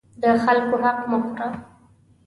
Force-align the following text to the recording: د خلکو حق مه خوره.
د 0.21 0.23
خلکو 0.43 0.75
حق 0.83 0.99
مه 1.09 1.17
خوره. 1.25 1.47